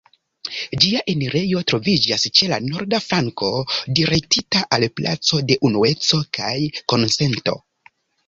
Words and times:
Ĝia 0.83 1.01
enirejo 1.11 1.59
troviĝas 1.71 2.23
ĉe 2.39 2.47
la 2.53 2.57
norda 2.69 3.01
flanko, 3.09 3.51
direktita 4.01 4.63
al 4.77 4.87
placo 5.01 5.41
de 5.51 5.59
Unueco 5.71 6.23
kaj 6.39 6.57
Konsento. 6.95 7.57